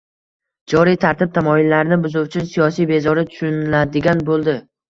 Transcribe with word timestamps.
joriy 0.71 0.97
tartib-tamoyillarni 1.03 1.99
buzuvchi 2.07 2.43
«siyosiy 2.55 2.91
bezori» 2.93 3.29
tushuniladigan 3.31 4.29
bo‘ldi. 4.33 4.61